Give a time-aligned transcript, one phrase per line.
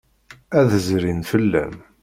[0.59, 1.75] Ad d-zrin fell-am.